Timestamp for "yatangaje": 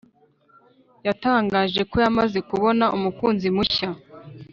1.07-1.81